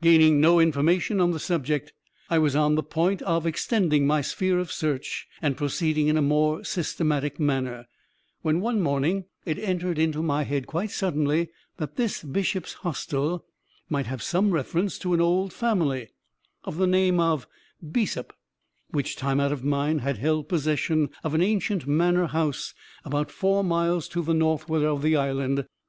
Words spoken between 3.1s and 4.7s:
of extending my sphere of